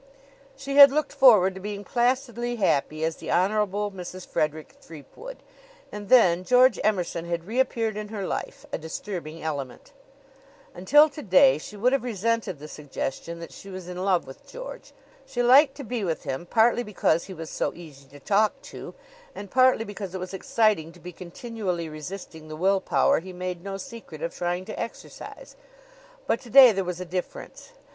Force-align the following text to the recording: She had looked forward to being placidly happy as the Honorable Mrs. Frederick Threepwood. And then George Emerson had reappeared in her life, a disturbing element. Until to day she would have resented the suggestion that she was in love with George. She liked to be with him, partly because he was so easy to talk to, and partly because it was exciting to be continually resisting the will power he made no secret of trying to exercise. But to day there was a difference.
She 0.57 0.77
had 0.77 0.91
looked 0.91 1.13
forward 1.13 1.53
to 1.53 1.61
being 1.61 1.83
placidly 1.83 2.55
happy 2.55 3.03
as 3.03 3.17
the 3.17 3.29
Honorable 3.29 3.91
Mrs. 3.91 4.25
Frederick 4.27 4.73
Threepwood. 4.81 5.43
And 5.91 6.09
then 6.09 6.43
George 6.43 6.79
Emerson 6.83 7.25
had 7.25 7.45
reappeared 7.45 7.95
in 7.95 8.07
her 8.07 8.25
life, 8.25 8.65
a 8.71 8.79
disturbing 8.79 9.43
element. 9.43 9.93
Until 10.73 11.07
to 11.09 11.21
day 11.21 11.59
she 11.59 11.77
would 11.77 11.93
have 11.93 12.03
resented 12.03 12.57
the 12.57 12.67
suggestion 12.67 13.37
that 13.41 13.51
she 13.51 13.69
was 13.69 13.87
in 13.87 14.03
love 14.03 14.25
with 14.25 14.51
George. 14.51 14.91
She 15.27 15.43
liked 15.43 15.75
to 15.77 15.83
be 15.83 16.03
with 16.03 16.23
him, 16.23 16.47
partly 16.47 16.81
because 16.81 17.25
he 17.25 17.33
was 17.35 17.51
so 17.51 17.71
easy 17.75 18.07
to 18.07 18.19
talk 18.19 18.59
to, 18.73 18.95
and 19.35 19.51
partly 19.51 19.85
because 19.85 20.15
it 20.15 20.19
was 20.19 20.33
exciting 20.33 20.91
to 20.93 20.99
be 20.99 21.11
continually 21.11 21.87
resisting 21.89 22.47
the 22.47 22.55
will 22.55 22.81
power 22.81 23.19
he 23.19 23.33
made 23.33 23.63
no 23.63 23.77
secret 23.77 24.23
of 24.23 24.33
trying 24.33 24.65
to 24.65 24.79
exercise. 24.79 25.55
But 26.25 26.41
to 26.41 26.49
day 26.49 26.71
there 26.71 26.83
was 26.83 26.99
a 26.99 27.05
difference. 27.05 27.73